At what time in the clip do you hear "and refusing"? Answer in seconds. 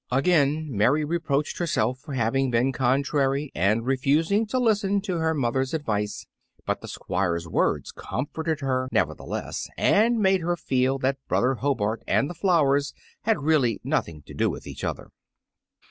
3.53-4.47